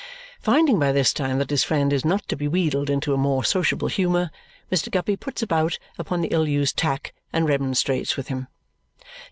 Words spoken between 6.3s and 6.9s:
used